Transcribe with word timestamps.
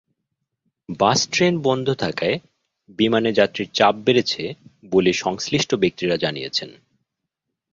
Bus train 0.99 1.53
বন্ধ 1.61 1.87
থাকায় 1.93 2.37
বিমানে 2.99 3.31
যাত্রীর 3.33 3.69
চাপ 3.73 3.95
বেড়েছে 4.05 4.43
বলে 4.91 5.11
সংশ্লিষ্ট 5.13 5.71
ব্যক্তিরা 5.75 6.15
জানিয়েছেন। 6.17 6.69